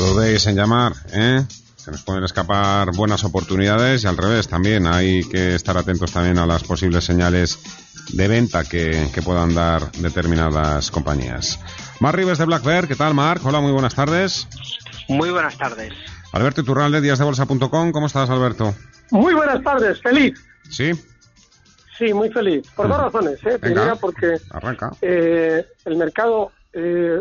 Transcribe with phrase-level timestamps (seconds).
[0.00, 1.44] No dudéis en llamar, ¿eh?
[1.76, 4.86] Se nos pueden escapar buenas oportunidades y al revés también.
[4.86, 7.58] Hay que estar atentos también a las posibles señales
[8.10, 11.60] de venta que, puedan dar determinadas compañías.
[12.00, 13.44] Mar Rives de Black Bear, ¿qué tal, Marc?
[13.44, 14.48] Hola, muy buenas tardes.
[15.06, 15.92] Muy buenas tardes.
[16.32, 17.92] Alberto Iturralde, díasdebolsa.com.
[17.92, 18.74] ¿Cómo estás, Alberto?
[19.10, 20.42] Muy buenas tardes, feliz.
[20.70, 20.92] ¿Sí?
[21.98, 22.66] Sí, muy feliz.
[22.74, 23.38] Por dos razones.
[23.44, 23.58] ¿eh?
[23.58, 24.92] Primera, porque arranca.
[25.02, 27.18] Eh, el mercado, eh,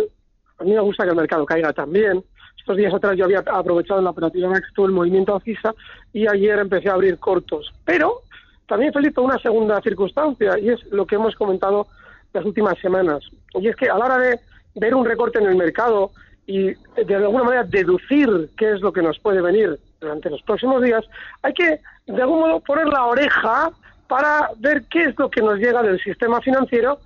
[0.58, 2.24] a mí me gusta que el mercado caiga también
[2.70, 5.74] estos días atrás yo había aprovechado en la operativa Max todo el movimiento alcista
[6.14, 7.74] y ayer empecé a abrir cortos.
[7.84, 8.22] Pero
[8.68, 11.88] también feliz por una segunda circunstancia y es lo que hemos comentado
[12.32, 13.24] las últimas semanas.
[13.56, 14.40] Y es que a la hora de
[14.76, 16.12] ver un recorte en el mercado
[16.46, 16.76] y
[17.06, 21.04] de alguna manera deducir qué es lo que nos puede venir durante los próximos días,
[21.42, 23.72] hay que de algún modo poner la oreja
[24.08, 27.00] para ver qué es lo que nos llega del sistema financiero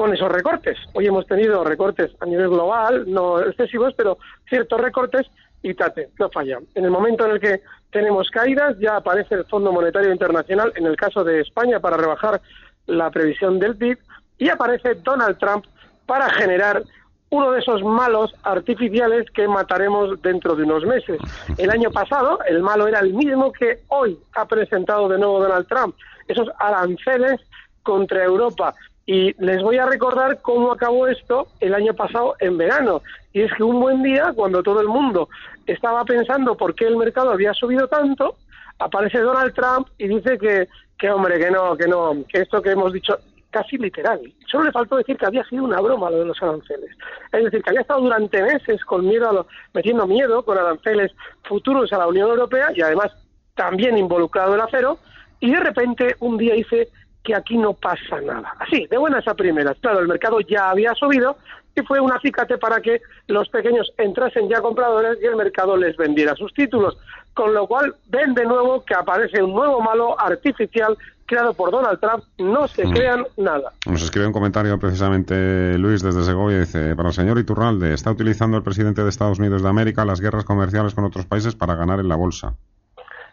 [0.00, 0.78] con esos recortes.
[0.94, 4.16] Hoy hemos tenido recortes a nivel global, no excesivos, pero
[4.48, 5.26] ciertos recortes
[5.62, 6.58] y tate, no falla.
[6.74, 7.60] En el momento en el que
[7.92, 12.40] tenemos caídas, ya aparece el Fondo Monetario Internacional, en el caso de España, para rebajar
[12.86, 13.98] la previsión del PIB,
[14.38, 15.66] y aparece Donald Trump
[16.06, 16.82] para generar
[17.28, 21.20] uno de esos malos artificiales que mataremos dentro de unos meses.
[21.58, 25.68] El año pasado el malo era el mismo que hoy ha presentado de nuevo Donald
[25.68, 25.94] Trump,
[26.26, 27.38] esos aranceles
[27.82, 28.74] contra Europa.
[29.12, 33.02] Y les voy a recordar cómo acabó esto el año pasado en verano.
[33.32, 35.28] Y es que un buen día, cuando todo el mundo
[35.66, 38.36] estaba pensando por qué el mercado había subido tanto,
[38.78, 42.70] aparece Donald Trump y dice que, que hombre, que no, que no, que esto que
[42.70, 43.18] hemos dicho
[43.50, 44.20] casi literal.
[44.46, 46.96] Solo le faltó decir que había sido una broma lo de los aranceles.
[47.32, 51.10] Es decir, que había estado durante meses con miedo a metiendo miedo con aranceles
[51.42, 53.10] futuros a la Unión Europea y además
[53.56, 55.00] también involucrado el acero,
[55.40, 56.90] y de repente un día dice
[57.22, 58.54] que aquí no pasa nada.
[58.58, 59.76] Así, de buenas a primeras.
[59.80, 61.36] Claro, el mercado ya había subido
[61.74, 65.96] y fue un acicate para que los pequeños entrasen ya compradores y el mercado les
[65.96, 66.96] vendiera sus títulos.
[67.34, 72.00] Con lo cual, ven de nuevo que aparece un nuevo malo artificial creado por Donald
[72.00, 72.24] Trump.
[72.38, 72.92] No se mm.
[72.92, 73.72] crean nada.
[73.86, 76.58] Nos escribe un comentario precisamente Luis desde Segovia.
[76.58, 80.20] Dice, para el señor Iturralde, ¿está utilizando el presidente de Estados Unidos de América las
[80.20, 82.54] guerras comerciales con otros países para ganar en la bolsa?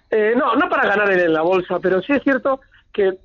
[0.09, 2.61] Eh, no, no para ganar en la bolsa, pero sí es cierto
[2.93, 3.17] que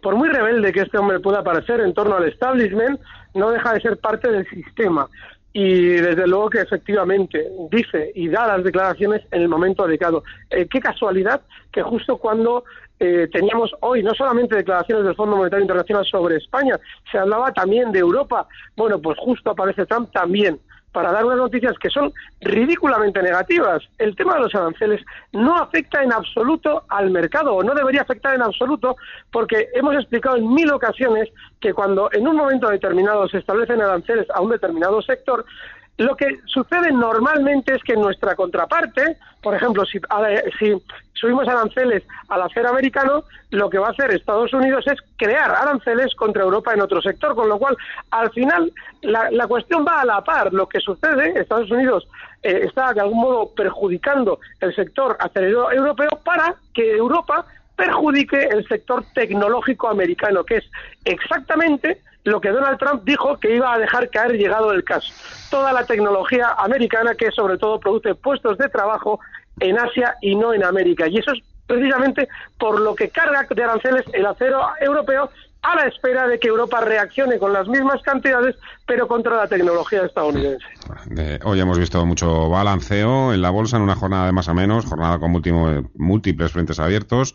[0.00, 3.00] por muy rebelde que este hombre pueda parecer en torno al establishment,
[3.34, 5.08] no deja de ser parte del sistema.
[5.52, 10.22] Y desde luego que efectivamente dice y da las declaraciones en el momento adecuado.
[10.50, 11.40] Eh, qué casualidad
[11.72, 12.64] que justo cuando
[13.00, 16.78] eh, teníamos hoy no solamente declaraciones del Fondo Monetario Internacional sobre España,
[17.10, 18.46] se hablaba también de Europa.
[18.76, 20.60] Bueno, pues justo aparece Trump también
[20.92, 23.82] para dar unas noticias que son ridículamente negativas.
[23.98, 28.34] El tema de los aranceles no afecta en absoluto al mercado, o no debería afectar
[28.34, 28.96] en absoluto,
[29.30, 31.28] porque hemos explicado en mil ocasiones
[31.60, 35.44] que cuando en un momento determinado se establecen aranceles a un determinado sector,
[35.98, 39.98] lo que sucede normalmente es que nuestra contraparte, por ejemplo, si,
[40.58, 40.80] si
[41.18, 46.14] subimos aranceles al acero americano, lo que va a hacer Estados Unidos es crear aranceles
[46.14, 47.76] contra Europa en otro sector, con lo cual,
[48.10, 50.52] al final, la, cuestión va a la par.
[50.52, 52.06] Lo que sucede, Estados Unidos
[52.42, 57.46] eh, está de algún modo perjudicando el sector acerero europeo para que Europa
[57.76, 60.64] perjudique el sector tecnológico americano, que es
[61.04, 65.12] exactamente lo que Donald Trump dijo que iba a dejar caer llegado el caso.
[65.50, 69.20] Toda la tecnología americana que sobre todo produce puestos de trabajo
[69.60, 71.06] en Asia y no en América.
[71.08, 72.28] Y eso es precisamente
[72.58, 75.30] por lo que carga de aranceles el acero europeo
[75.62, 78.56] a la espera de que Europa reaccione con las mismas cantidades,
[78.86, 80.64] pero contra la tecnología estadounidense.
[81.44, 84.86] hoy hemos visto mucho balanceo en la bolsa en una jornada de más a menos,
[84.86, 85.32] jornada con
[85.96, 87.34] múltiples frentes abiertos,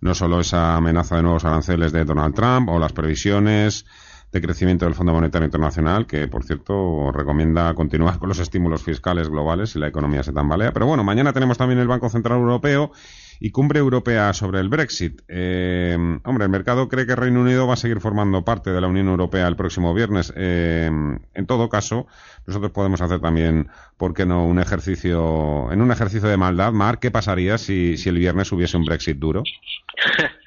[0.00, 3.86] no solo esa amenaza de nuevos aranceles de Donald Trump o las previsiones
[4.32, 9.28] de crecimiento del Fondo Monetario Internacional, que por cierto recomienda continuar con los estímulos fiscales
[9.28, 10.72] globales si la economía se tambalea.
[10.72, 12.92] Pero bueno, mañana tenemos también el Banco Central Europeo
[13.40, 15.20] Y cumbre europea sobre el Brexit.
[15.26, 18.86] Eh, hombre, el mercado cree que Reino Unido va a seguir formando parte de la
[18.86, 20.32] Unión Europea el próximo viernes.
[20.36, 20.88] Eh,
[21.34, 22.06] en todo caso,
[22.46, 26.72] nosotros podemos hacer también, ¿por qué no?, un ejercicio, en un ejercicio de maldad.
[26.72, 29.42] Mar, ¿qué pasaría si, si el viernes hubiese un Brexit duro?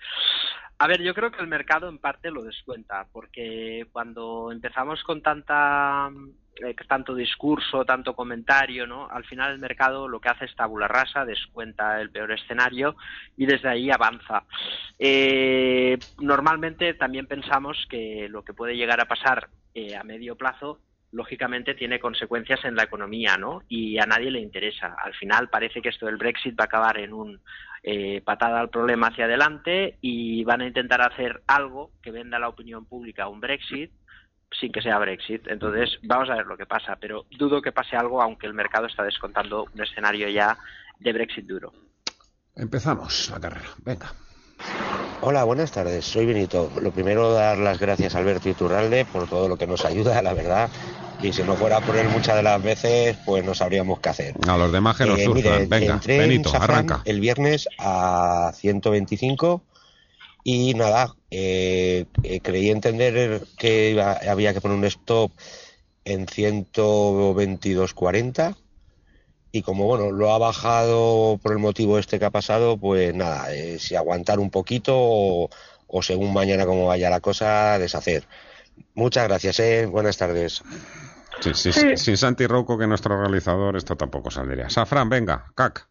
[0.78, 5.22] A ver, yo creo que el mercado en parte lo descuenta, porque cuando empezamos con
[5.22, 6.10] tanta
[6.58, 9.10] eh, tanto discurso, tanto comentario, ¿no?
[9.10, 12.96] Al final el mercado lo que hace es tabula rasa, descuenta el peor escenario
[13.36, 14.44] y desde ahí avanza.
[14.98, 20.80] Eh, normalmente también pensamos que lo que puede llegar a pasar eh, a medio plazo
[21.12, 23.62] lógicamente tiene consecuencias en la economía, ¿no?
[23.68, 24.96] Y a nadie le interesa.
[24.98, 27.42] Al final parece que esto del Brexit va a acabar en un
[28.26, 32.50] patada al problema hacia adelante y van a intentar hacer algo que venda a la
[32.50, 33.92] opinión pública un Brexit
[34.60, 35.48] sin que sea Brexit.
[35.48, 38.88] Entonces, vamos a ver lo que pasa, pero dudo que pase algo, aunque el mercado
[38.88, 40.58] está descontando un escenario ya
[41.00, 41.74] de Brexit duro.
[42.56, 43.70] Empezamos la carrera.
[43.84, 44.08] Venga.
[45.28, 46.06] Hola, buenas tardes.
[46.06, 46.72] Soy Benito.
[46.80, 50.36] Lo primero, dar las gracias a Alberto Iturralde por todo lo que nos ayuda, la
[50.36, 50.70] verdad.
[51.20, 54.36] Y si no fuera por él muchas de las veces, pues no sabríamos qué hacer.
[54.48, 57.02] A los demás que nos eh, Venga, Benito, arranca.
[57.06, 59.64] El viernes a 125
[60.44, 64.00] y nada, eh, eh, creí entender que
[64.30, 65.32] había que poner un stop
[66.04, 68.56] en 122.40
[69.56, 73.54] y como bueno, lo ha bajado por el motivo este que ha pasado, pues nada,
[73.56, 75.50] eh, si aguantar un poquito o,
[76.02, 78.24] según mañana como vaya la cosa, deshacer.
[78.96, 79.86] Muchas gracias, eh.
[79.86, 80.62] buenas tardes.
[81.40, 84.70] Sin Santi Rocco, que nuestro realizador, esto tampoco saldría.
[84.70, 85.88] Safran, venga, cac.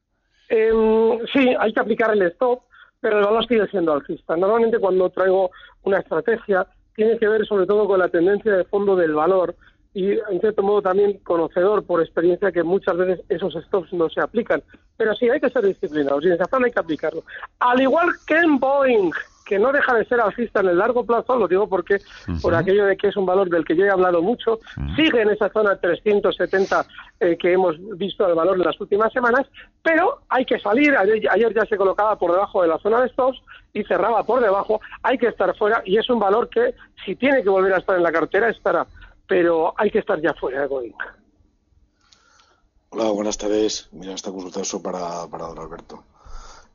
[0.50, 2.62] Em, sí, hay que aplicar el stop
[3.00, 4.34] pero el valor sigue siendo alcista.
[4.34, 5.50] Normalmente cuando traigo
[5.82, 9.54] una estrategia tiene que ver sobre todo con la tendencia de fondo del valor
[9.94, 14.20] y en cierto modo también conocedor por experiencia que muchas veces esos stops no se
[14.20, 14.62] aplican.
[14.96, 17.22] Pero sí hay que ser disciplinados y en esa hay que aplicarlo.
[17.60, 19.12] Al igual que en Boeing,
[19.44, 21.98] que no deja de ser alcista en el largo plazo, lo digo porque
[22.42, 24.58] por aquello de que es un valor del que yo he hablado mucho,
[24.96, 26.86] sigue en esa zona 370
[27.20, 29.46] eh, que hemos visto el valor en las últimas semanas,
[29.82, 33.40] pero hay que salir, ayer, ya se colocaba por debajo de la zona de stocks
[33.72, 36.74] y cerraba por debajo, hay que estar fuera y es un valor que
[37.04, 38.86] si tiene que volver a estar en la cartera estará,
[39.26, 40.94] pero hay que estar ya fuera de Boeing.
[42.90, 43.88] Hola, buenas tardes.
[43.92, 46.04] Mira, esta consulta eso para, para don Alberto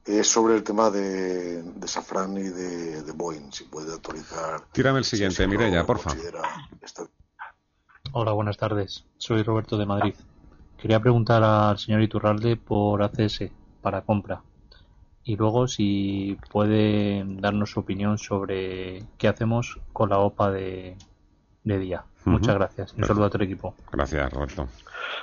[0.06, 4.62] es sobre el tema de, de Safran y de, Boeing, si puede autorizar.
[4.72, 6.18] Tírame el siguiente, Mireya, por favor.
[8.12, 9.06] Hola, buenas tardes.
[9.18, 10.16] Soy Roberto de Madrid.
[10.78, 14.42] Quería preguntar al señor Iturralde por ACS para compra
[15.24, 20.98] y luego si puede darnos su opinión sobre qué hacemos con la OPA de,
[21.78, 22.04] día.
[22.26, 22.94] Muchas gracias.
[22.94, 23.76] Un saludo a todo el equipo.
[23.92, 24.68] Gracias, Roberto.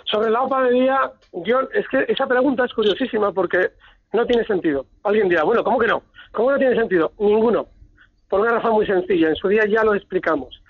[0.04, 3.70] Sobre la OPA de día, yo es que esa pregunta es curiosísima porque
[4.12, 4.86] no tiene sentido.
[5.04, 6.02] Alguien dirá, bueno, ¿cómo que no?
[6.32, 7.12] ¿Cómo no tiene sentido?
[7.18, 7.66] Ninguno.
[8.28, 9.28] Por una razón muy sencilla.
[9.28, 10.60] En su día ya lo explicamos.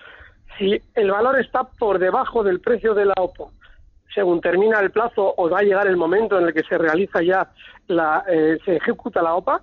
[0.59, 3.45] Si el valor está por debajo del precio de la OPA,
[4.15, 7.23] según termina el plazo o va a llegar el momento en el que se realiza
[7.23, 7.51] ya
[7.87, 9.63] la, eh, se ejecuta la OPA,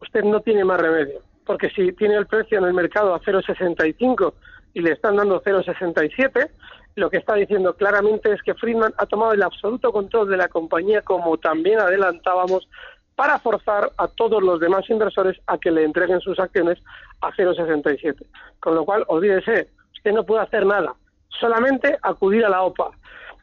[0.00, 1.20] usted no tiene más remedio.
[1.44, 4.34] Porque si tiene el precio en el mercado a 0,65
[4.76, 6.50] y le están dando 0,67,
[6.96, 10.48] lo que está diciendo claramente es que Friedman ha tomado el absoluto control de la
[10.48, 12.68] compañía, como también adelantábamos
[13.14, 16.78] para forzar a todos los demás inversores a que le entreguen sus acciones
[17.22, 18.22] a 0,67.
[18.60, 20.94] Con lo cual, olvídese, usted no puede hacer nada,
[21.40, 22.90] solamente acudir a la OPA.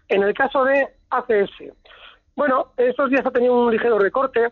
[0.09, 1.73] En el caso de ACS,
[2.35, 4.51] bueno, estos días ha tenido un ligero recorte.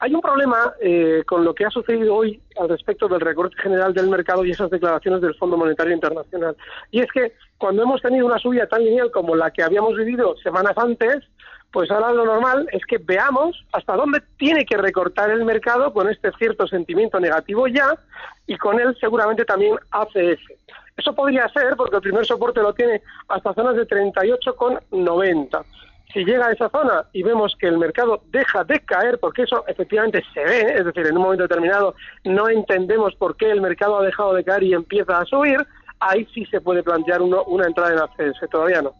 [0.00, 3.92] Hay un problema eh, con lo que ha sucedido hoy al respecto del recorte general
[3.92, 6.56] del mercado y esas declaraciones del Fondo Monetario Internacional.
[6.90, 10.36] Y es que cuando hemos tenido una subida tan lineal como la que habíamos vivido
[10.36, 11.24] semanas antes,
[11.72, 16.08] pues ahora lo normal es que veamos hasta dónde tiene que recortar el mercado con
[16.08, 17.98] este cierto sentimiento negativo ya
[18.46, 20.40] y con él seguramente también ACS.
[20.96, 25.64] Eso podría ser porque el primer soporte lo tiene hasta zonas de 38,90.
[26.12, 29.64] Si llega a esa zona y vemos que el mercado deja de caer, porque eso
[29.66, 33.98] efectivamente se ve, es decir, en un momento determinado no entendemos por qué el mercado
[33.98, 35.58] ha dejado de caer y empieza a subir,
[36.00, 38.94] ahí sí se puede plantear uno, una entrada en ACS, todavía no.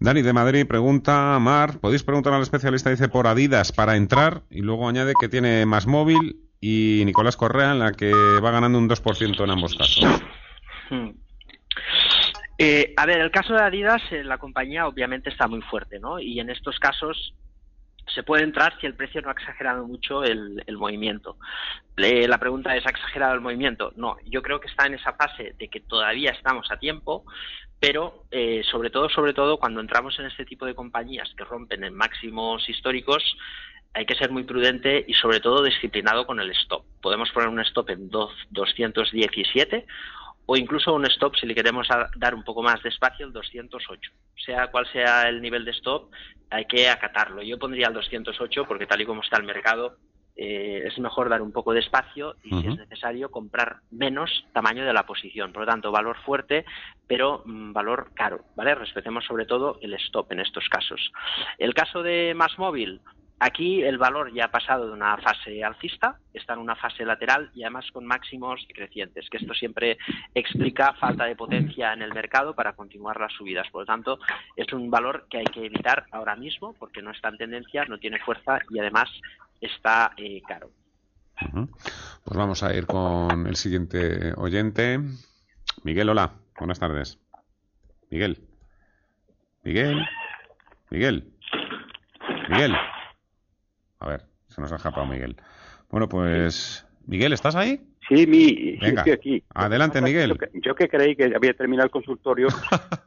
[0.00, 4.60] Dani de Madrid pregunta, Mar, podéis preguntar al especialista, dice por Adidas para entrar y
[4.60, 8.88] luego añade que tiene más móvil y Nicolás Correa en la que va ganando un
[8.88, 10.04] 2% en ambos casos.
[10.90, 11.10] Hmm.
[12.58, 16.20] Eh, a ver, el caso de Adidas, eh, la compañía obviamente está muy fuerte, ¿no?
[16.20, 17.34] Y en estos casos
[18.14, 21.36] se puede entrar si el precio no ha exagerado mucho el, movimiento.
[21.96, 23.92] la pregunta es, ¿ha exagerado el movimiento?
[23.96, 27.24] No, yo creo que está en esa fase de que todavía estamos a tiempo,
[27.80, 31.84] pero eh, sobre todo, sobre todo, cuando entramos en este tipo de compañías que rompen
[31.84, 33.22] en máximos históricos,
[33.94, 36.84] hay que ser muy prudente y sobre todo disciplinado con el stop.
[37.00, 39.86] Podemos poner un stop en 217
[40.46, 44.10] o incluso un stop si le queremos dar un poco más de espacio el 208.
[44.44, 46.10] Sea cual sea el nivel de stop,
[46.50, 47.42] hay que acatarlo.
[47.42, 49.96] Yo pondría el 208 porque tal y como está el mercado,
[50.36, 54.84] eh, es mejor dar un poco de espacio y si es necesario comprar menos tamaño
[54.84, 55.52] de la posición.
[55.52, 56.64] Por lo tanto, valor fuerte,
[57.06, 58.74] pero mm, valor caro, ¿vale?
[58.74, 61.12] Respetemos sobre todo el stop en estos casos.
[61.58, 63.00] El caso de más móvil,
[63.40, 67.50] Aquí el valor ya ha pasado de una fase alcista, está en una fase lateral
[67.54, 69.98] y además con máximos crecientes, que esto siempre
[70.34, 73.68] explica falta de potencia en el mercado para continuar las subidas.
[73.70, 74.18] Por lo tanto,
[74.56, 77.98] es un valor que hay que evitar ahora mismo porque no está en tendencia, no
[77.98, 79.10] tiene fuerza y además
[79.60, 80.70] está eh, caro.
[82.24, 85.00] Pues vamos a ir con el siguiente oyente.
[85.82, 87.18] Miguel, hola, buenas tardes.
[88.10, 88.38] Miguel.
[89.64, 90.06] Miguel.
[90.90, 91.32] Miguel.
[92.48, 92.76] Miguel.
[94.04, 95.34] A ver, se nos ha escapado Miguel.
[95.90, 96.86] Bueno, pues.
[97.06, 97.80] Miguel, ¿estás ahí?
[98.06, 99.42] Sí, mi, estoy aquí.
[99.54, 100.38] Adelante, Miguel.
[100.52, 102.48] Yo que, creí que había terminado el consultorio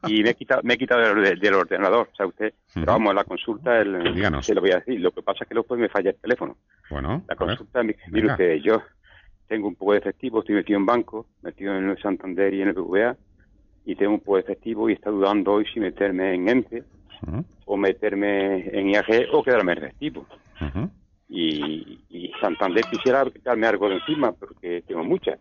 [0.08, 2.54] y me he quitado, me he quitado del, ordenador, ¿sabe usted?
[2.74, 4.44] Pero vamos, la consulta, el, Díganos.
[4.44, 5.00] se lo voy a decir.
[5.00, 6.58] Lo que pasa es que luego me falla el teléfono.
[6.90, 8.82] Bueno, la consulta, mire usted, yo
[9.48, 12.70] tengo un poco de efectivo, estoy metido en banco, metido en el Santander y en
[12.70, 13.16] el BVA,
[13.86, 16.84] y tengo un poco de efectivo y está dudando hoy si meterme en ENCE
[17.66, 20.26] o meterme en IAG o quedarme en efectivo
[21.30, 25.40] y, y, Santander quisiera quitarme algo de encima porque tengo muchas.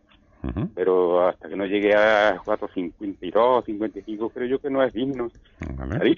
[0.76, 5.28] Pero hasta que no llegue a 4.52, 55, creo yo que no es digno.
[5.74, 6.14] Vale.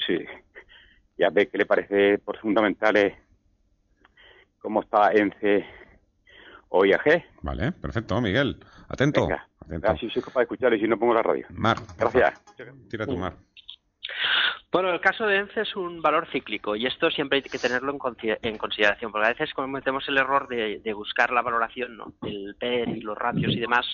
[1.17, 3.15] Ya ve que le parece por fundamentales
[4.61, 5.65] cómo está ENCE
[6.69, 7.25] o IAG.
[7.41, 8.59] Vale, perfecto, Miguel.
[8.89, 9.23] Atento.
[9.23, 9.97] Venga, atento.
[10.13, 11.47] Soy capaz de escuchar y si no pongo la radio.
[11.51, 11.79] Mar.
[11.97, 12.35] Gracias.
[12.91, 13.35] Tira tu mar.
[14.71, 17.91] Bueno, el caso de ENCE es un valor cíclico y esto siempre hay que tenerlo
[17.91, 22.13] en, consideración, porque a veces cometemos el error de, buscar la valoración, ¿no?
[22.21, 23.87] el PER y los ratios y demás,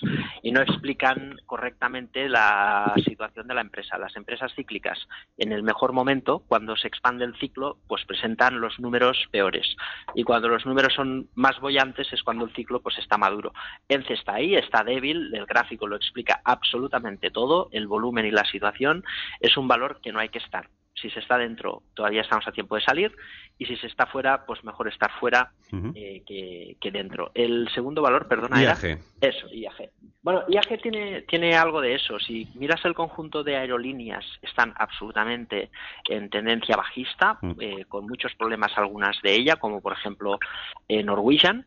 [0.43, 3.97] y no explican correctamente la situación de la empresa.
[3.97, 4.99] Las empresas cíclicas,
[5.37, 9.77] en el mejor momento, cuando se expande el ciclo, pues presentan los números peores.
[10.13, 13.53] Y cuando los números son más bollantes es cuando el ciclo pues está maduro.
[13.87, 18.43] ENCE está ahí, está débil, el gráfico lo explica absolutamente todo, el volumen y la
[18.43, 19.05] situación.
[19.39, 20.64] Es un valor que no hay que estar
[20.95, 23.15] si se está dentro, todavía estamos a tiempo de salir,
[23.57, 25.51] y si se está fuera, pues mejor estar fuera
[25.93, 27.31] eh, que, dentro.
[27.33, 28.99] El segundo valor, perdona, IAG.
[29.21, 29.91] eso, IAG.
[30.21, 32.19] Bueno, IAG tiene, tiene algo de eso.
[32.19, 35.69] Si miras el conjunto de aerolíneas, están absolutamente
[36.09, 40.39] en tendencia bajista, eh, con muchos problemas algunas de ellas, como por ejemplo
[40.87, 41.65] eh, Norwegian.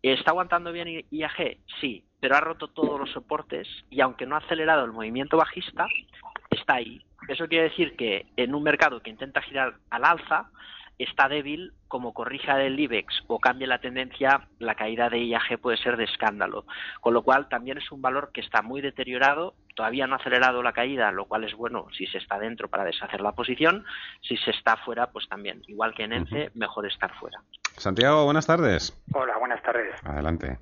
[0.00, 1.58] ¿Está aguantando bien IAG?
[1.80, 5.86] Sí, pero ha roto todos los soportes y aunque no ha acelerado el movimiento bajista,
[6.50, 7.02] está ahí.
[7.28, 10.50] Eso quiere decir que en un mercado que intenta girar al alza,
[10.98, 15.76] está débil, como corrija el IBEX o cambie la tendencia, la caída de IAG puede
[15.76, 16.64] ser de escándalo.
[17.00, 20.62] Con lo cual también es un valor que está muy deteriorado, todavía no ha acelerado
[20.62, 23.84] la caída, lo cual es bueno si se está dentro para deshacer la posición,
[24.20, 27.40] si se está fuera, pues también, igual que en ENCE, mejor estar fuera.
[27.76, 29.00] Santiago, buenas tardes.
[29.12, 29.94] Hola, buenas tardes.
[30.04, 30.58] Adelante.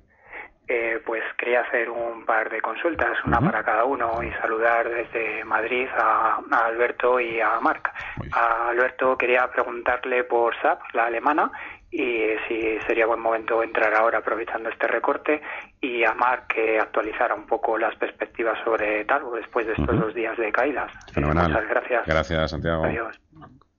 [0.69, 5.45] Eh, pues quería hacer un par de consultas, una para cada uno, y saludar desde
[5.45, 7.89] Madrid a, Alberto y a Marc.
[8.33, 11.49] A Alberto quería preguntarle por SAP, la alemana,
[11.89, 12.19] y
[12.49, 15.41] si sería buen momento entrar ahora aprovechando este recorte,
[15.79, 20.13] y a Marc que actualizara un poco las perspectivas sobre Talgo después de estos dos
[20.13, 20.91] días de caídas.
[21.13, 21.49] Fenomenal.
[21.49, 22.05] muchas gracias.
[22.05, 22.83] Gracias, Santiago.
[22.83, 23.17] Adiós.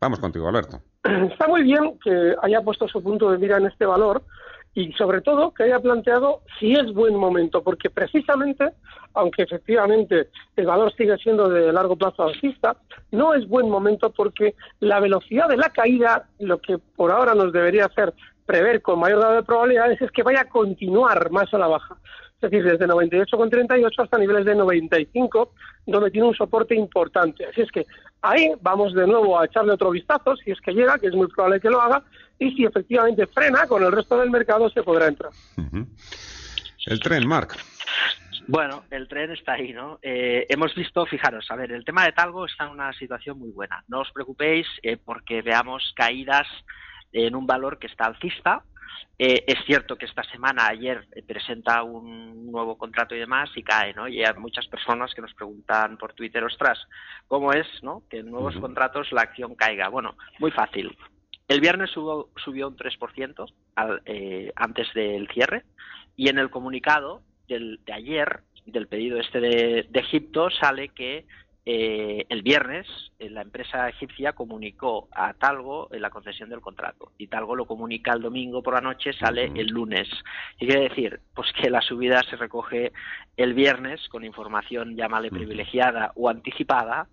[0.00, 0.80] Vamos contigo, Alberto.
[1.04, 4.22] Está muy bien que haya puesto su punto de mira en este valor
[4.78, 8.74] y sobre todo que haya planteado si es buen momento, porque precisamente,
[9.12, 12.76] aunque efectivamente el valor sigue siendo de largo plazo alcista,
[13.10, 17.52] no es buen momento porque la velocidad de la caída, lo que por ahora nos
[17.52, 18.14] debería hacer
[18.46, 21.96] prever con mayor grado de probabilidades es que vaya a continuar más a la baja.
[22.40, 25.54] Es decir, desde 98,38 hasta niveles de 95,
[25.86, 27.46] donde tiene un soporte importante.
[27.46, 27.84] Así es que
[28.22, 31.26] ahí vamos de nuevo a echarle otro vistazo, si es que llega, que es muy
[31.26, 32.04] probable que lo haga,
[32.38, 35.32] y si efectivamente frena con el resto del mercado se podrá entrar.
[36.86, 37.56] El tren, Marc.
[38.46, 39.98] Bueno, el tren está ahí, ¿no?
[40.00, 43.50] Eh, hemos visto, fijaros, a ver, el tema de Talgo está en una situación muy
[43.50, 43.84] buena.
[43.88, 46.46] No os preocupéis eh, porque veamos caídas
[47.12, 48.62] en un valor que está alcista.
[49.18, 53.92] Eh, es cierto que esta semana, ayer, presenta un nuevo contrato y demás y cae,
[53.92, 54.08] ¿no?
[54.08, 56.78] Y hay muchas personas que nos preguntan por Twitter, ostras,
[57.26, 58.04] ¿cómo es, ¿no?
[58.08, 59.88] Que en nuevos contratos la acción caiga.
[59.88, 60.96] Bueno, muy fácil.
[61.48, 65.64] El viernes subió, subió un 3% al, eh, antes del cierre
[66.14, 71.24] y en el comunicado del, de ayer, del pedido este de, Egipto, sale que
[71.64, 72.86] eh, el viernes
[73.18, 77.12] eh, la empresa egipcia comunicó a Talgo la concesión del contrato.
[77.16, 80.06] Y Talgo lo comunica el domingo por la noche, sale el lunes.
[80.60, 82.92] Y quiere decir, pues que la subida se recoge
[83.38, 87.08] el viernes con información llámale privilegiada o anticipada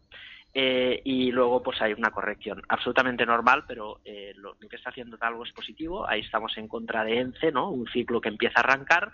[0.57, 5.17] eh, y luego pues hay una corrección absolutamente normal, pero eh, lo, que está haciendo
[5.17, 6.07] Talgo es positivo.
[6.07, 7.69] Ahí estamos en contra de ENCE, ¿no?
[7.69, 9.11] Un ciclo que empieza a arrancar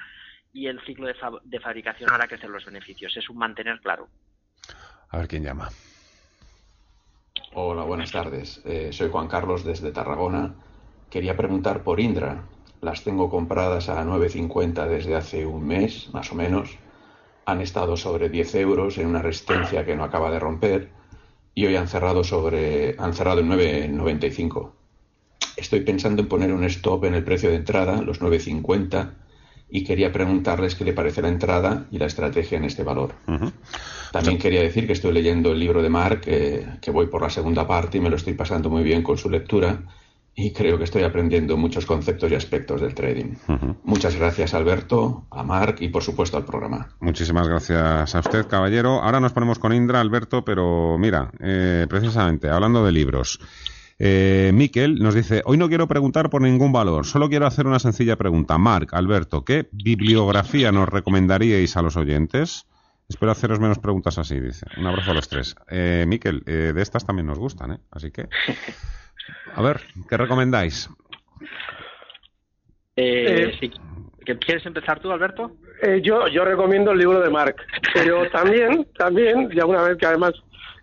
[0.53, 3.17] y el ciclo de, de fabricación hará crecer los beneficios.
[3.17, 4.07] Es un mantener claro.
[5.10, 5.69] A ver quién llama.
[7.55, 8.62] Hola, buenas tardes.
[8.63, 10.53] Eh, soy Juan Carlos desde Tarragona.
[11.10, 12.43] Quería preguntar por Indra.
[12.81, 16.77] Las tengo compradas a 9.50 desde hace un mes, más o menos.
[17.48, 21.00] Han estado sobre 10 euros en una resistencia que no acaba de romper
[21.53, 24.72] y hoy han cerrado sobre han cerrado en 9.95.
[25.58, 29.12] Estoy pensando en poner un stop en el precio de entrada, los 9.50
[29.70, 33.13] y quería preguntarles qué le parece la entrada y la estrategia en este valor.
[34.12, 37.65] También quería decir que estoy leyendo el libro de Mark, que voy por la segunda
[37.65, 39.81] parte y me lo estoy pasando muy bien con su lectura
[40.33, 43.35] y creo que estoy aprendiendo muchos conceptos y aspectos del trading.
[43.83, 46.89] Muchas gracias Alberto, a Mark y por supuesto al programa.
[47.00, 49.01] Muchísimas gracias a usted, caballero.
[49.01, 53.39] Ahora nos ponemos con Indra, Alberto, pero mira, eh, precisamente hablando de libros.
[54.03, 57.77] Eh, Miquel nos dice, hoy no quiero preguntar por ningún valor, solo quiero hacer una
[57.77, 58.57] sencilla pregunta.
[58.57, 62.65] Marc, Alberto, ¿qué bibliografía nos recomendaríais a los oyentes?
[63.07, 64.65] Espero haceros menos preguntas así, dice.
[64.77, 65.55] Un abrazo a los tres.
[65.69, 67.79] Eh, Miquel, eh, de estas también nos gustan, ¿eh?
[67.91, 68.29] Así que,
[69.55, 70.89] a ver, ¿qué recomendáis?
[72.95, 73.71] Eh, sí.
[74.23, 75.51] ¿Quieres empezar tú, Alberto?
[75.81, 77.59] Eh, yo, yo recomiendo el libro de Marc,
[77.93, 80.33] pero también, también, ya una vez que además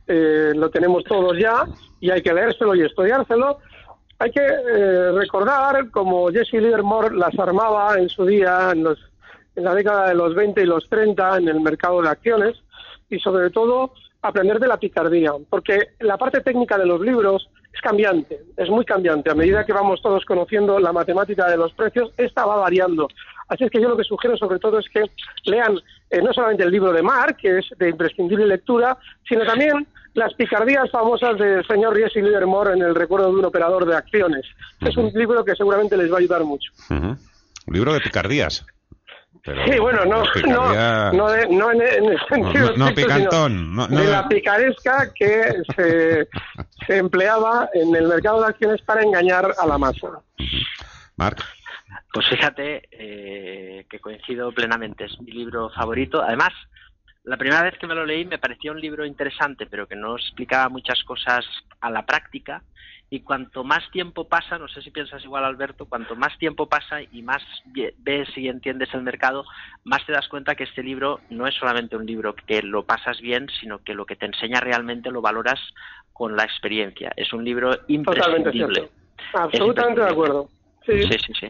[0.07, 1.65] eh, lo tenemos todos ya
[2.01, 3.59] y hay que leérselo y estudiárselo.
[4.19, 8.99] Hay que eh, recordar como Jesse Livermore las armaba en su día, en, los,
[9.55, 12.57] en la década de los 20 y los 30, en el mercado de acciones,
[13.09, 17.49] y sobre todo aprender de la picardía, porque la parte técnica de los libros
[17.79, 19.31] es cambiante, es muy cambiante.
[19.31, 23.09] A medida que vamos todos conociendo la matemática de los precios, esta va variando.
[23.47, 25.05] Así es que yo lo que sugiero sobre todo es que
[25.45, 25.79] lean
[26.11, 30.35] eh, no solamente el libro de Mark, que es de imprescindible lectura, sino también las
[30.35, 34.45] picardías famosas del señor Jesse Livermore en el recuerdo de un operador de acciones.
[34.81, 36.73] Es un libro que seguramente les va a ayudar mucho.
[36.91, 37.17] Un
[37.75, 38.67] libro de picardías.
[39.67, 45.63] Sí, bueno, no, no, no, no en, el sentido no, picantón, de la picaresca que
[45.77, 46.29] se,
[46.87, 50.21] se, empleaba en el mercado de acciones para engañar a la masa.
[51.17, 51.45] Marc.
[52.13, 56.23] Pues fíjate eh, que coincido plenamente, es mi libro favorito.
[56.23, 56.53] Además,
[57.25, 60.17] la primera vez que me lo leí me pareció un libro interesante, pero que no
[60.17, 61.45] explicaba muchas cosas
[61.81, 62.63] a la práctica.
[63.11, 67.01] Y cuanto más tiempo pasa, no sé si piensas igual, Alberto, cuanto más tiempo pasa
[67.01, 67.43] y más
[67.99, 69.47] ves y entiendes el mercado,
[69.85, 73.21] más te das cuenta que este libro no es solamente un libro que lo pasas
[73.21, 75.59] bien, sino que lo que te enseña realmente lo valoras
[76.13, 77.13] con la experiencia.
[77.17, 78.91] Es un libro imprescindible.
[79.33, 80.49] Absolutamente de acuerdo.
[80.85, 81.33] sí, sí.
[81.41, 81.49] sí.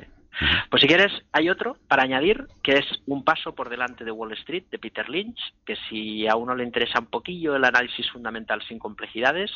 [0.70, 4.33] Pues si quieres, hay otro para añadir, que es Un paso por delante de Wall
[4.33, 8.62] Street, de Peter Lynch, que si a uno le interesa un poquillo el análisis fundamental
[8.68, 9.51] sin complejidades,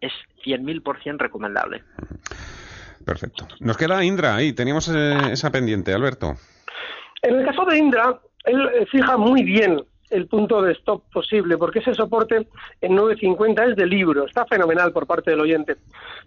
[0.00, 0.12] es
[0.44, 1.82] 100.000% recomendable.
[3.04, 3.48] Perfecto.
[3.60, 6.34] Nos queda Indra ahí, teníamos eh, esa pendiente, Alberto.
[7.22, 11.56] En el caso de Indra, él eh, fija muy bien el punto de stop posible,
[11.56, 12.48] porque ese soporte
[12.80, 15.76] en 9.50 es de libro, está fenomenal por parte del oyente.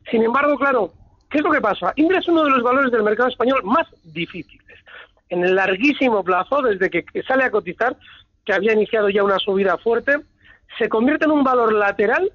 [0.09, 0.93] Sin embargo, claro,
[1.31, 1.93] ¿Qué es lo que pasa?
[1.95, 4.77] Indra es uno de los valores del mercado español más difíciles.
[5.29, 7.95] En el larguísimo plazo, desde que sale a cotizar,
[8.43, 10.17] que había iniciado ya una subida fuerte,
[10.77, 12.31] se convierte en un valor lateral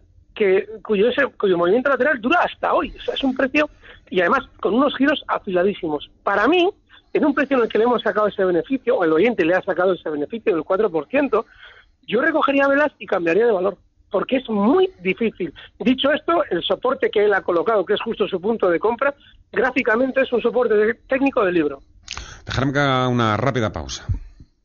[0.82, 2.92] cuyo movimiento lateral dura hasta hoy.
[2.96, 3.68] O sea, es un precio
[4.10, 6.10] y además con unos giros afiladísimos.
[6.22, 6.70] Para mí,
[7.12, 9.54] en un precio en el que le hemos sacado ese beneficio, o el oyente le
[9.54, 11.44] ha sacado ese beneficio del 4%,
[12.06, 13.78] yo recogería velas y cambiaría de valor
[14.10, 15.52] porque es muy difícil.
[15.78, 19.14] Dicho esto, el soporte que él ha colocado, que es justo su punto de compra,
[19.52, 21.82] gráficamente es un soporte técnico del libro.
[22.44, 24.06] Dejarme que haga una rápida pausa.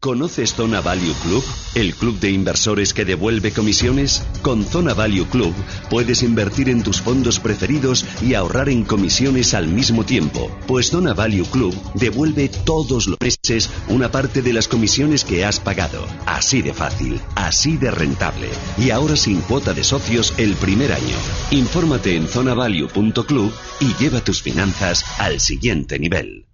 [0.02, 1.44] ¿Conoces Zona Value Club?
[1.76, 4.24] ¿El club de inversores que devuelve comisiones?
[4.42, 5.54] Con Zona Value Club
[5.92, 10.50] puedes invertir en tus fondos preferidos y ahorrar en comisiones al mismo tiempo.
[10.66, 15.60] Pues Zona Value Club devuelve todos los meses una parte de las comisiones que has
[15.60, 16.04] pagado.
[16.26, 18.50] Así de fácil, así de rentable.
[18.80, 21.16] Y ahora sin cuota de socios el primer año.
[21.52, 26.48] Infórmate en zonavalue.club y lleva tus finanzas al siguiente nivel.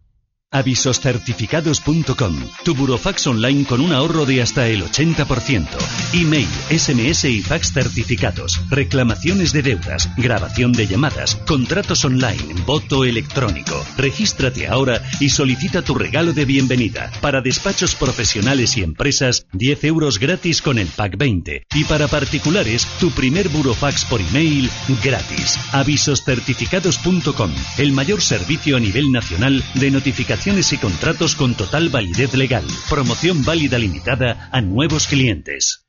[0.49, 5.67] Avisoscertificados.com, tu burofax online con un ahorro de hasta el 80%.
[6.13, 13.85] Email, SMS y fax certificados, reclamaciones de deudas, grabación de llamadas, contratos online, voto electrónico.
[13.97, 17.11] Regístrate ahora y solicita tu regalo de bienvenida.
[17.19, 21.67] Para despachos profesionales y empresas, 10 euros gratis con el pack 20.
[21.75, 24.69] Y para particulares, tu primer burofax por email
[25.03, 25.59] gratis.
[25.73, 32.63] Avisoscertificados.com, el mayor servicio a nivel nacional de notificación y contratos con total validez legal.
[32.89, 35.85] Promoción válida limitada a nuevos clientes.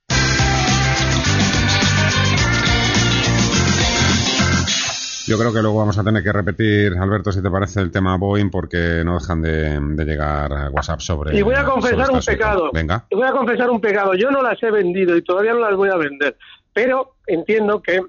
[5.26, 8.16] Yo creo que luego vamos a tener que repetir, Alberto, si te parece, el tema
[8.16, 11.38] Boeing, porque no dejan de, llegar WhatsApp sobre.
[11.38, 12.70] Y voy a confesar un pecado.
[12.72, 13.04] Venga.
[13.10, 14.14] Y voy a confesar un pecado.
[14.14, 16.36] Yo no las he vendido y todavía no las voy a vender.
[16.72, 18.00] Pero entiendo que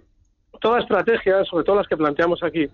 [0.61, 2.69] toda estrategia, sobre todo las que planteamos aquí,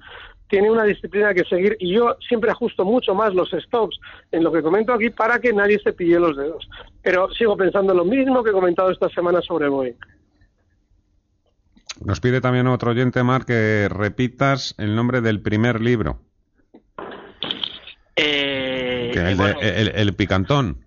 [0.48, 4.00] tiene una disciplina que seguir y yo siempre ajusto mucho más los stops
[4.32, 6.68] en lo que comento aquí para que nadie se pille los dedos.
[7.02, 9.96] Pero sigo pensando lo mismo que he comentado esta semana sobre Boeing.
[12.04, 16.20] Nos pide también otro oyente, Mar, que repitas el nombre del primer libro.
[18.18, 19.12] Eh,
[19.96, 20.86] el, picantón.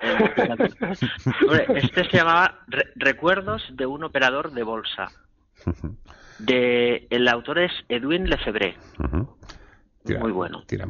[1.74, 2.60] este se llamaba
[2.94, 5.10] Recuerdos de un operador de bolsa.
[6.38, 8.76] De, el autor es Edwin Lefebvre.
[10.04, 10.62] Muy bueno.
[10.66, 10.86] Tira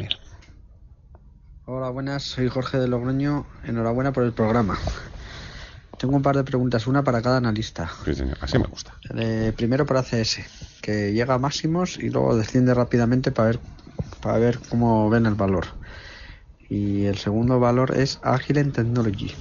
[1.64, 2.22] Hola, buenas.
[2.22, 3.46] Soy Jorge de Logroño.
[3.64, 4.78] Enhorabuena por el programa.
[5.98, 7.90] Tengo un par de preguntas, una para cada analista.
[8.04, 8.36] Sí, señor.
[8.40, 8.94] Así me gusta.
[9.16, 10.40] Eh, primero para CS,
[10.80, 13.60] que llega a máximos y luego desciende rápidamente para ver,
[14.22, 15.66] para ver cómo ven el valor.
[16.68, 19.34] Y el segundo valor es Agile Technology,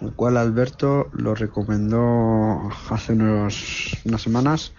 [0.00, 4.72] el cual Alberto lo recomendó hace unos, unas semanas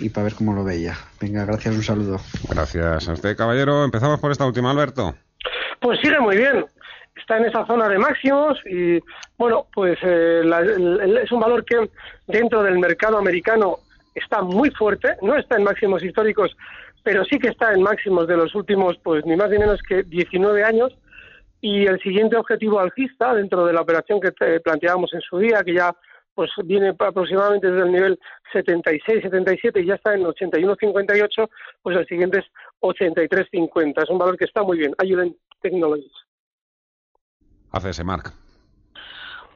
[0.00, 0.94] y para ver cómo lo veía.
[1.20, 2.18] Venga, gracias, un saludo.
[2.48, 3.84] Gracias a usted, caballero.
[3.84, 5.14] Empezamos por esta última, Alberto.
[5.80, 6.64] Pues sigue muy bien.
[7.16, 8.98] Está en esa zona de máximos y,
[9.38, 10.42] bueno, pues eh,
[11.22, 11.88] es un valor que
[12.26, 13.78] dentro del mercado americano
[14.14, 15.16] está muy fuerte.
[15.22, 16.56] No está en máximos históricos,
[17.02, 20.02] pero sí que está en máximos de los últimos, pues ni más ni menos que
[20.02, 20.96] 19 años.
[21.60, 25.74] Y el siguiente objetivo alcista dentro de la operación que planteábamos en su día, que
[25.74, 25.94] ya
[26.34, 28.18] pues viene aproximadamente desde el nivel
[28.52, 31.48] 76, 77 y ya está en 81.58,
[31.82, 32.46] pues el siguiente es
[32.80, 34.02] 83.50.
[34.02, 34.94] Es un valor que está muy bien.
[34.98, 36.12] Ayuden Technologies.
[37.72, 38.32] Hace ese mark.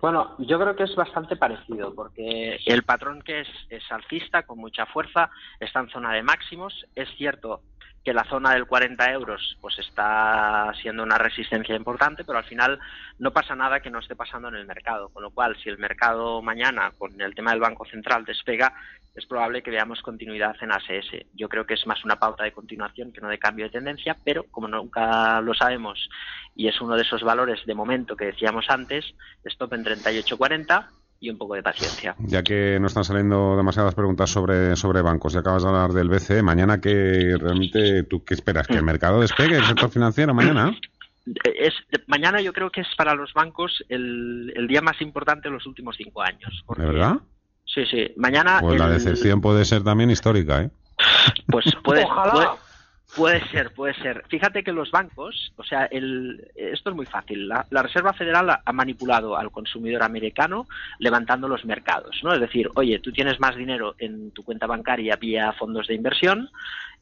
[0.01, 4.59] Bueno, yo creo que es bastante parecido, porque el patrón que es, es alcista, con
[4.59, 6.87] mucha fuerza, está en zona de máximos.
[6.95, 7.62] Es cierto
[8.09, 12.79] que la zona del 40 euros pues está siendo una resistencia importante, pero al final
[13.18, 15.11] no pasa nada que no esté pasando en el mercado.
[15.11, 18.73] Con lo cual, si el mercado mañana, con el tema del Banco Central, despega,
[19.14, 21.27] es probable que veamos continuidad en ASS.
[21.35, 24.16] Yo creo que es más una pauta de continuación que no de cambio de tendencia,
[24.25, 26.09] pero como nunca lo sabemos
[26.57, 29.05] y es uno de esos valores de momento que decíamos antes,
[29.44, 30.87] stop en 38.40
[31.21, 32.15] y un poco de paciencia.
[32.19, 36.09] Ya que no están saliendo demasiadas preguntas sobre, sobre bancos y acabas de hablar del
[36.09, 40.77] BCE, mañana que realmente tú qué esperas, que el mercado despegue el sector financiero mañana.
[41.45, 41.75] Es,
[42.07, 45.67] mañana yo creo que es para los bancos el, el día más importante de los
[45.67, 46.65] últimos cinco años.
[46.77, 47.17] ¿De verdad?
[47.67, 48.13] Sí, sí.
[48.17, 48.61] Mañana.
[48.61, 50.71] Pues la decepción puede ser también histórica, ¿eh?
[51.49, 52.33] Pues puede, Ojalá.
[52.33, 52.49] Puede
[53.51, 54.25] ser, puede ser.
[54.29, 57.49] Fíjate que los bancos, o sea, el, esto es muy fácil.
[57.49, 60.66] La, Reserva Federal ha, manipulado al consumidor americano
[60.99, 62.33] levantando los mercados, ¿no?
[62.33, 66.51] Es decir, oye, tú tienes más dinero en tu cuenta bancaria vía fondos de inversión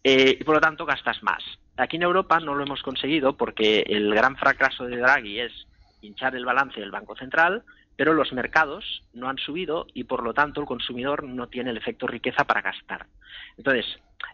[0.04, 1.42] eh, y por lo tanto gastas más.
[1.76, 5.52] Aquí en Europa no lo hemos conseguido porque el gran fracaso de Draghi es
[6.00, 7.62] hinchar el balance del Banco Central,
[7.96, 11.76] pero los mercados no han subido y por lo tanto el consumidor no tiene el
[11.76, 13.06] efecto riqueza para gastar.
[13.56, 13.86] Entonces,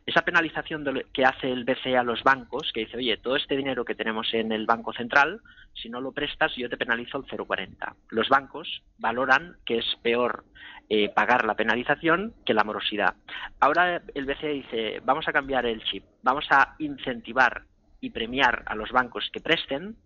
[0.07, 3.85] esa penalización que hace el BCE a los bancos, que dice, oye, todo este dinero
[3.85, 5.41] que tenemos en el Banco Central,
[5.75, 7.95] si no lo prestas, yo te penalizo el 0,40.
[8.11, 10.45] Los bancos valoran que es peor
[10.89, 13.15] eh, pagar la penalización que la morosidad.
[13.61, 17.63] Ahora el BCE dice, vamos a cambiar el chip, vamos a incentivar
[18.03, 19.97] y premiar a los bancos que presten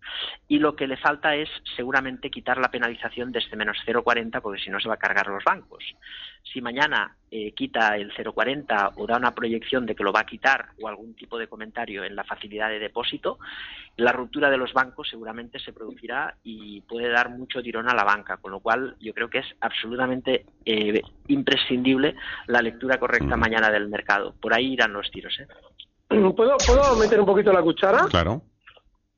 [0.47, 4.61] y lo que le falta es seguramente quitar la penalización de este menos 0,40 porque
[4.61, 5.83] si no se va a cargar los bancos.
[6.43, 10.25] Si mañana eh, quita el 0,40 o da una proyección de que lo va a
[10.25, 13.39] quitar o algún tipo de comentario en la facilidad de depósito,
[13.97, 18.03] la ruptura de los bancos seguramente se producirá y puede dar mucho tirón a la
[18.03, 23.71] banca, con lo cual yo creo que es absolutamente eh, imprescindible la lectura correcta mañana
[23.71, 24.35] del mercado.
[24.39, 25.37] Por ahí irán los tiros.
[25.39, 25.47] ¿eh?
[26.35, 28.05] ¿Puedo, ¿Puedo meter un poquito la cuchara?
[28.09, 28.41] Claro.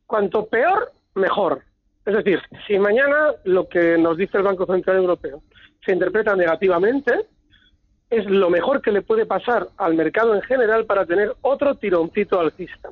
[0.06, 1.62] Cuanto peor, mejor.
[2.06, 5.44] Es decir, si mañana lo que nos dice el Banco Central Europeo
[5.86, 7.28] se interpreta negativamente,
[8.10, 12.40] es lo mejor que le puede pasar al mercado en general para tener otro tironcito
[12.40, 12.90] alcista.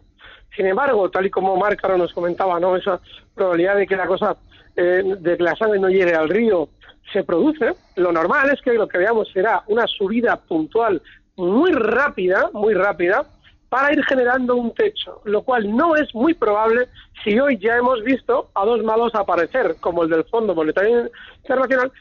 [0.55, 2.75] Sin embargo, tal y como Marc ahora nos comentaba, ¿no?
[2.75, 2.99] esa
[3.33, 4.37] probabilidad de que la cosa,
[4.75, 6.69] eh, de que la sangre no llegue al río,
[7.11, 7.73] se produce.
[7.95, 11.01] Lo normal es que lo que veamos será una subida puntual
[11.35, 13.25] muy rápida, muy rápida,
[13.69, 16.87] para ir generando un techo, lo cual no es muy probable
[17.23, 21.09] si hoy ya hemos visto a dos malos aparecer, como el del Fondo Monetario
[21.41, 21.91] Internacional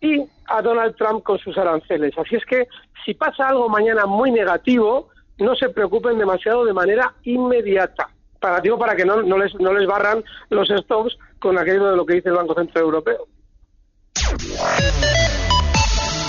[0.00, 2.16] y a Donald Trump con sus aranceles.
[2.16, 2.68] Así es que
[3.04, 5.08] si pasa algo mañana muy negativo,
[5.38, 8.08] no se preocupen demasiado de manera inmediata.
[8.40, 12.06] Para, digo, para que no, les, no les barran los stops con aquello de lo
[12.06, 13.26] que dice el Banco Central Europeo.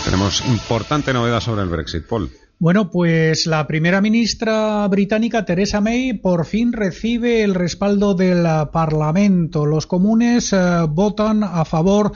[0.05, 2.29] Tenemos importante novedad sobre el Brexit, Paul.
[2.59, 9.67] Bueno, pues la primera ministra británica, Theresa May, por fin recibe el respaldo del Parlamento.
[9.67, 10.57] Los comunes eh,
[10.89, 12.13] votan a favor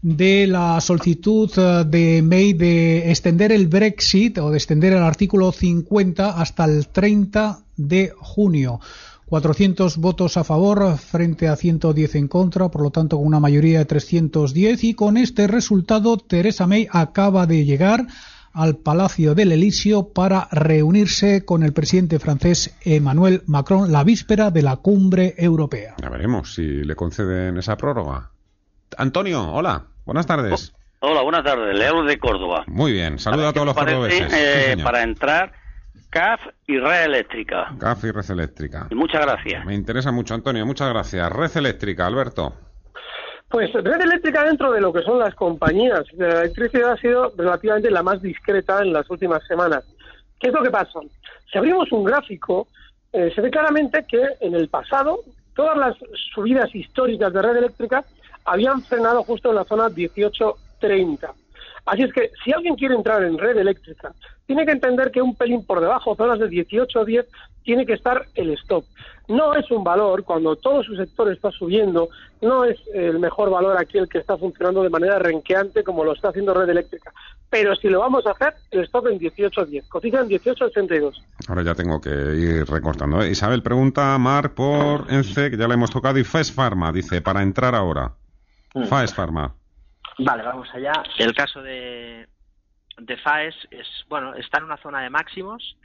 [0.00, 5.50] de la solicitud eh, de May de extender el Brexit o de extender el artículo
[5.50, 8.78] 50 hasta el 30 de junio.
[9.26, 13.80] 400 votos a favor frente a 110 en contra, por lo tanto con una mayoría
[13.80, 18.06] de 310 y con este resultado Theresa May acaba de llegar
[18.52, 24.62] al Palacio del Elíseo para reunirse con el presidente francés Emmanuel Macron la víspera de
[24.62, 25.94] la cumbre europea.
[26.00, 28.30] Ya veremos si le conceden esa prórroga.
[28.96, 30.72] Antonio, hola, buenas tardes.
[31.00, 32.64] Oh, hola, buenas tardes, Leo de Córdoba.
[32.66, 34.32] Muy bien, saludo a todos los cordobeses.
[34.32, 35.52] Eh, para entrar,
[36.10, 37.74] CAF y Red Eléctrica.
[37.78, 38.88] CAF y Red Eléctrica.
[38.90, 39.64] Y muchas gracias.
[39.64, 41.30] Me interesa mucho, Antonio, muchas gracias.
[41.30, 42.54] Red Eléctrica, Alberto.
[43.50, 47.32] Pues Red Eléctrica dentro de lo que son las compañías de la electricidad ha sido
[47.36, 49.84] relativamente la más discreta en las últimas semanas.
[50.38, 51.00] ¿Qué es lo que pasa?
[51.50, 52.68] Si abrimos un gráfico,
[53.12, 55.24] eh, se ve claramente que en el pasado
[55.56, 55.96] todas las
[56.32, 58.04] subidas históricas de Red Eléctrica
[58.44, 61.34] habían frenado justo en la zona 1830.
[61.86, 64.12] Así es que si alguien quiere entrar en red eléctrica,
[64.46, 67.26] tiene que entender que un pelín por debajo, zonas de 18 o 10,
[67.62, 68.84] tiene que estar el stop.
[69.28, 72.08] No es un valor, cuando todo su sector está subiendo,
[72.42, 76.14] no es el mejor valor aquí el que está funcionando de manera renqueante como lo
[76.14, 77.12] está haciendo red eléctrica.
[77.48, 81.14] Pero si lo vamos a hacer, el stop en 18.10, cotiza en 18.82.
[81.46, 83.22] Ahora ya tengo que ir recortando.
[83.22, 83.30] ¿eh?
[83.30, 87.42] Isabel pregunta, Mar, por ENCE, que ya le hemos tocado, y FES Pharma, dice, para
[87.42, 88.12] entrar ahora.
[88.74, 88.84] Mm.
[88.84, 89.54] FAES Pharma.
[90.18, 90.92] Vale, vamos allá.
[91.18, 92.28] El caso de,
[92.98, 95.76] de FAES es, bueno, está en una zona de máximos,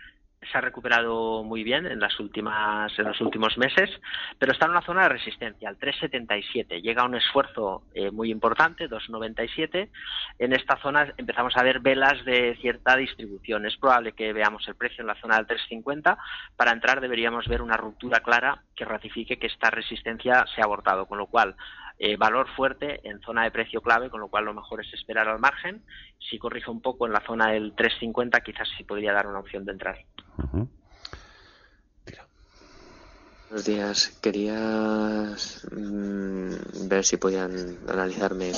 [0.52, 3.90] se ha recuperado muy bien en las últimas en los últimos meses,
[4.38, 6.82] pero está en una zona de resistencia, al 3.77.
[6.82, 9.90] Llega un esfuerzo eh, muy importante, 2.97.
[10.40, 13.66] En esta zona empezamos a ver velas de cierta distribución.
[13.66, 16.18] Es probable que veamos el precio en la zona del 3.50.
[16.56, 21.06] Para entrar deberíamos ver una ruptura clara que ratifique que esta resistencia se ha abortado,
[21.06, 21.56] con lo cual
[21.98, 25.28] eh, valor fuerte en zona de precio clave, con lo cual lo mejor es esperar
[25.30, 25.84] al margen.
[26.30, 29.66] Si corrige un poco en la zona del 3.50, quizás sí podría dar una opción
[29.66, 29.98] de entrar.
[33.50, 34.10] Buenos días.
[34.22, 35.36] Quería
[35.72, 38.52] mm, ver si podían analizarme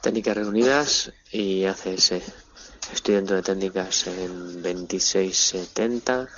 [0.00, 2.12] técnicas reunidas y ACS.
[2.92, 6.28] Estoy dentro de técnicas en 2670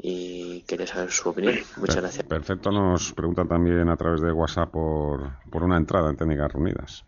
[0.00, 1.56] y quería saber su opinión.
[1.76, 2.24] Muchas gracias.
[2.24, 7.04] Perfecto, nos preguntan también a través de WhatsApp por, por una entrada en técnicas reunidas.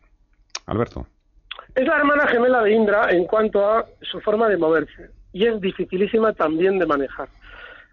[0.66, 1.06] Alberto.
[1.74, 5.60] Es la hermana gemela de Indra en cuanto a su forma de moverse y es
[5.60, 7.28] dificilísima también de manejar.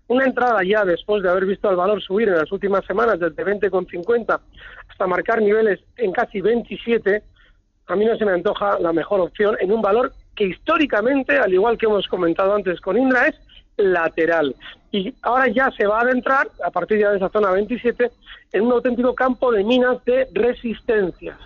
[0.07, 3.45] Una entrada ya después de haber visto el valor subir en las últimas semanas desde
[3.45, 4.39] 20,50
[4.87, 7.21] hasta marcar niveles en casi 27,
[7.87, 11.53] a mí no se me antoja la mejor opción en un valor que históricamente, al
[11.53, 13.35] igual que hemos comentado antes con Indra, es
[13.77, 14.55] lateral.
[14.91, 18.11] Y ahora ya se va a adentrar, a partir ya de esa zona 27,
[18.53, 21.37] en un auténtico campo de minas de resistencias.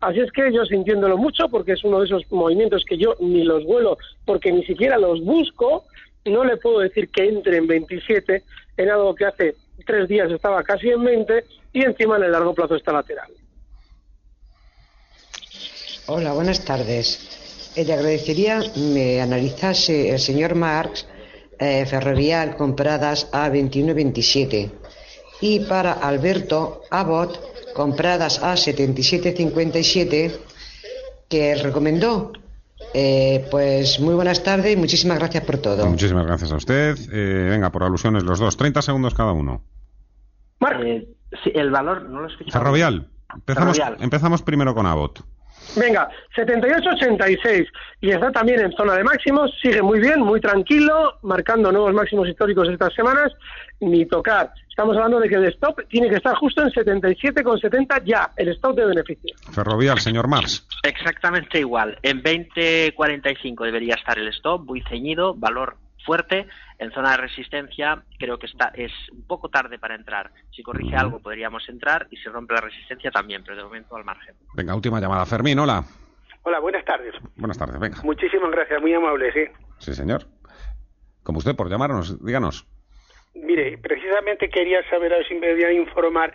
[0.00, 3.44] Así es que yo sintiéndolo mucho, porque es uno de esos movimientos que yo ni
[3.44, 5.84] los vuelo, porque ni siquiera los busco,
[6.24, 8.42] no le puedo decir que entre en 27
[8.76, 9.54] en algo que hace
[9.86, 13.30] tres días estaba casi en 20 y encima en el largo plazo está lateral.
[16.06, 17.72] Hola, buenas tardes.
[17.76, 21.06] Le agradecería me analizase el señor Marx
[21.58, 24.70] eh, ferrovial compradas a 21.27
[25.40, 27.38] y para Alberto Abbott
[27.74, 30.32] compradas a 77.57
[31.28, 32.32] que recomendó.
[32.94, 35.86] Eh, pues muy buenas tardes y muchísimas gracias por todo.
[35.86, 36.96] Muchísimas gracias a usted.
[37.12, 38.56] Eh, venga, por alusiones los dos.
[38.56, 39.62] 30 segundos cada uno.
[40.84, 41.06] Eh,
[41.54, 43.08] el valor, no lo he Ferrovial.
[43.34, 45.24] Empezamos, empezamos primero con Abbott.
[45.76, 47.66] Venga, 78-86
[48.00, 52.28] y está también en zona de máximos, sigue muy bien, muy tranquilo, marcando nuevos máximos
[52.28, 53.32] históricos estas semanas,
[53.80, 54.50] ni tocar.
[54.70, 58.76] Estamos hablando de que el stop tiene que estar justo en 77,70 ya, el stop
[58.76, 59.34] de beneficio.
[59.52, 60.66] Ferrovial, señor Mars.
[60.82, 66.46] Exactamente igual, en 20.45 debería estar el stop, muy ceñido, valor fuerte.
[66.78, 70.30] En zona de resistencia creo que está es un poco tarde para entrar.
[70.54, 74.04] Si corrige algo podríamos entrar y si rompe la resistencia también, pero de momento al
[74.04, 74.34] margen.
[74.54, 75.26] Venga, última llamada.
[75.26, 75.84] Fermín, hola.
[76.42, 77.12] Hola, buenas tardes.
[77.34, 77.98] Buenas tardes, venga.
[78.04, 79.44] Muchísimas gracias, muy amable, sí.
[79.78, 80.24] Sí, señor.
[81.24, 82.66] Como usted, por llamarnos, díganos.
[83.34, 86.32] Mire, precisamente quería saber a ver si me podía informar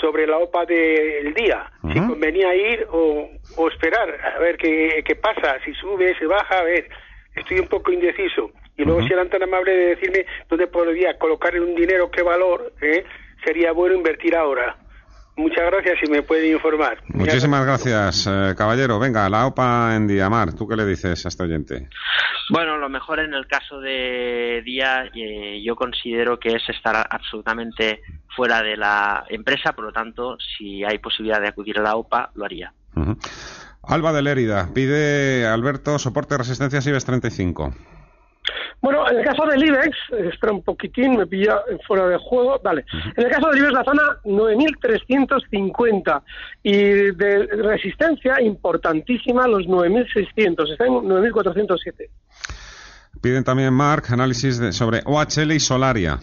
[0.00, 1.70] sobre la OPA del día.
[1.92, 6.60] Si convenía ir o, o, esperar a ver qué, qué pasa, si sube, si baja,
[6.60, 6.88] a ver.
[7.34, 8.50] Estoy un poco indeciso.
[8.76, 12.74] Y luego, si eran tan amables de decirme dónde podría colocar un dinero, qué valor,
[12.82, 13.04] ¿eh?
[13.44, 14.76] sería bueno invertir ahora.
[15.36, 16.98] Muchas gracias y me puede informar.
[17.08, 18.98] Muchísimas gracias, eh, caballero.
[18.98, 21.88] Venga, la OPA en Diamar, ¿tú qué le dices a este oyente?
[22.48, 28.00] Bueno, lo mejor en el caso de Día, eh, yo considero que es estar absolutamente
[28.34, 32.30] fuera de la empresa, por lo tanto, si hay posibilidad de acudir a la OPA,
[32.34, 32.72] lo haría.
[33.82, 37.74] Alba de Lérida, pide Alberto soporte de resistencia IBEX 35.
[38.86, 39.96] Bueno, en el caso del IBEX,
[40.32, 42.60] espera un poquitín, me pilla fuera de juego.
[42.62, 42.84] Vale.
[43.16, 46.22] En el caso del IBEX, la zona 9.350
[46.62, 46.76] y
[47.16, 52.08] de resistencia importantísima los 9.600, está en 9.407.
[53.20, 56.20] Piden también, Mark, análisis sobre OHL y Solaria.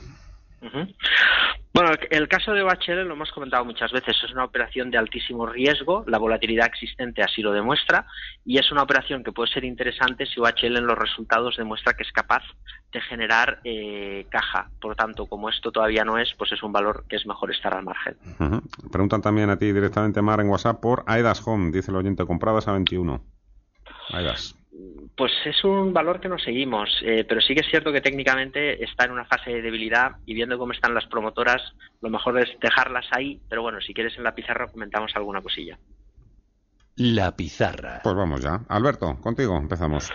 [1.73, 5.47] Bueno, el caso de OHL lo hemos comentado muchas veces, es una operación de altísimo
[5.47, 8.05] riesgo, la volatilidad existente así lo demuestra,
[8.45, 12.03] y es una operación que puede ser interesante si OHL en los resultados demuestra que
[12.03, 12.43] es capaz
[12.91, 14.69] de generar eh, caja.
[14.79, 17.73] Por tanto, como esto todavía no es, pues es un valor que es mejor estar
[17.73, 18.17] al margen.
[18.91, 22.67] Preguntan también a ti directamente, Mar, en WhatsApp por Aedas Home, dice el oyente, compradas
[22.67, 23.19] a 21.
[24.09, 24.62] Aedas.
[25.15, 28.83] Pues es un valor que no seguimos, eh, pero sí que es cierto que técnicamente
[28.83, 31.61] está en una fase de debilidad y viendo cómo están las promotoras,
[32.01, 35.77] lo mejor es dejarlas ahí, pero bueno, si quieres en la pizarra comentamos alguna cosilla.
[36.95, 38.01] La pizarra.
[38.03, 38.61] Pues vamos ya.
[38.69, 40.11] Alberto, contigo empezamos.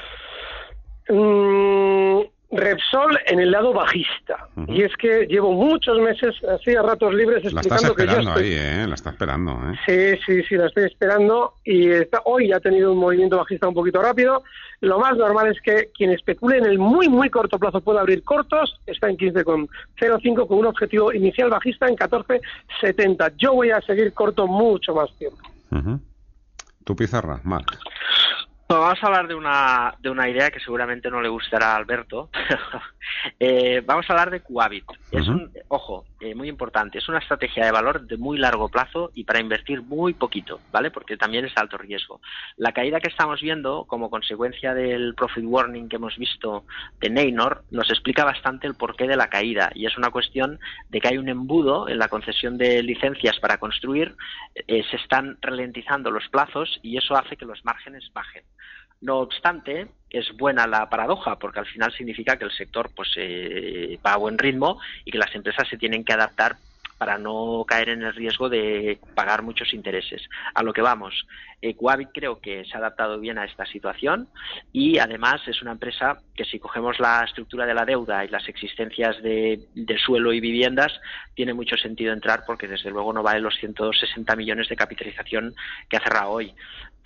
[1.08, 4.48] Mm, Repsol en el lado bajista.
[4.68, 8.44] Y es que llevo muchos meses así a ratos libres explicando que yo estoy...
[8.44, 8.87] ahí, ¿eh?
[8.87, 9.78] La está esperando, ¿eh?
[9.84, 11.54] Sí, sí, sí, la estoy esperando.
[11.62, 12.22] Y está...
[12.24, 14.44] hoy ha tenido un movimiento bajista un poquito rápido.
[14.80, 18.22] Lo más normal es que quien especule en el muy, muy corto plazo pueda abrir
[18.22, 18.80] cortos.
[18.87, 23.34] Está en 15,05 con un objetivo inicial bajista en 14,70.
[23.37, 25.38] Yo voy a seguir corto mucho más tiempo.
[26.84, 27.76] Tu pizarra, Marc.
[28.68, 32.28] Vamos a hablar de una, de una idea que seguramente no le gustará a Alberto.
[33.40, 34.85] eh, vamos a hablar de Coavit.
[35.11, 39.11] Es un, ojo, eh, muy importante, es una estrategia de valor de muy largo plazo
[39.14, 40.90] y para invertir muy poquito, ¿vale?
[40.90, 42.20] Porque también es alto riesgo.
[42.57, 46.64] La caída que estamos viendo como consecuencia del profit warning que hemos visto
[47.00, 51.00] de Neynor nos explica bastante el porqué de la caída y es una cuestión de
[51.00, 54.14] que hay un embudo en la concesión de licencias para construir,
[54.54, 58.42] eh, se están ralentizando los plazos y eso hace que los márgenes bajen.
[59.00, 63.98] No obstante, es buena la paradoja porque al final significa que el sector pues eh,
[64.04, 66.56] va a buen ritmo y que las empresas se tienen que adaptar
[66.98, 70.22] para no caer en el riesgo de pagar muchos intereses.
[70.54, 71.26] A lo que vamos,
[71.62, 71.76] eh,
[72.12, 74.28] creo que se ha adaptado bien a esta situación
[74.72, 78.48] y además es una empresa que si cogemos la estructura de la deuda y las
[78.48, 80.92] existencias de, de suelo y viviendas,
[81.34, 85.54] tiene mucho sentido entrar porque desde luego no vale los 160 millones de capitalización
[85.88, 86.54] que ha cerrado hoy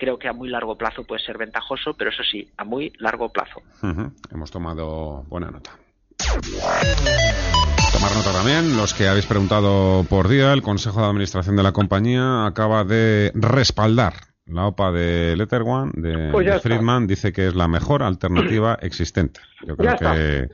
[0.03, 3.29] creo que a muy largo plazo puede ser ventajoso, pero eso sí, a muy largo
[3.29, 3.63] plazo.
[4.33, 5.79] Hemos tomado buena nota.
[8.03, 11.71] Tomar nota también, los que habéis preguntado por día, el Consejo de Administración de la
[11.71, 17.55] compañía acaba de respaldar la OPA de Letter One de, Pues Friedman, dice que es
[17.55, 19.41] la mejor alternativa existente.
[19.65, 20.49] Yo creo que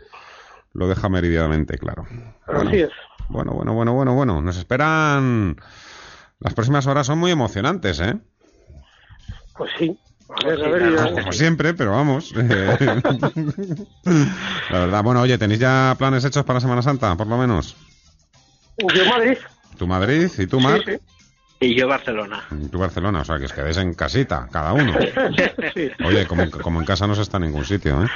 [0.74, 2.06] lo deja meridianamente claro.
[2.46, 2.90] Bueno, Así es.
[3.30, 4.42] bueno, bueno, bueno, bueno, bueno.
[4.42, 5.56] Nos esperan.
[6.40, 8.18] Las próximas horas son muy emocionantes, ¿eh?
[9.56, 9.98] Pues sí.
[10.28, 12.32] A ver, a ver, Como siempre, pero vamos.
[14.04, 17.76] La verdad, bueno, oye, ¿tenéis ya planes hechos para Semana Santa, por lo menos?
[18.78, 19.38] Yo Madrid.
[19.78, 20.82] ¿Tu Madrid y tú, Mar?
[20.84, 20.98] Sí, sí.
[21.60, 22.44] Y yo Barcelona.
[22.50, 24.92] Y tú, Barcelona, o sea, que os quedéis en casita, cada uno.
[25.74, 28.08] sí, Oye, como, como en casa no se está en ningún sitio, ¿eh?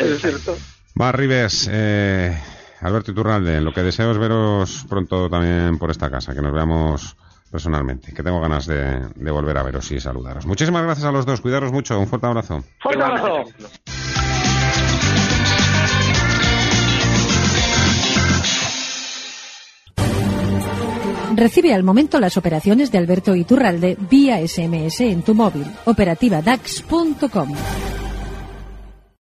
[0.00, 0.56] es cierto.
[0.94, 2.36] Mar Rives, eh,
[2.80, 7.16] Alberto Iturralde, lo que deseo es veros pronto también por esta casa, que nos veamos
[7.48, 10.46] personalmente, que tengo ganas de, de volver a veros y saludaros.
[10.46, 12.64] Muchísimas gracias a los dos, cuidaros mucho, un fuerte abrazo.
[12.80, 13.44] Fuerte abrazo.
[21.38, 25.66] Recibe al momento las operaciones de Alberto Iturralde vía SMS en tu móvil.
[25.84, 27.54] Operativa DAX.com.